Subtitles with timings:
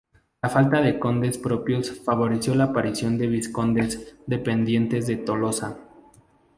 [0.41, 5.77] La falta de condes propios favoreció la aparición de vizcondes dependientes de Tolosa.